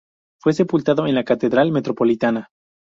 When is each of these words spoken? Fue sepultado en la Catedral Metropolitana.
Fue 0.41 0.53
sepultado 0.53 1.05
en 1.05 1.13
la 1.13 1.23
Catedral 1.23 1.71
Metropolitana. 1.71 2.49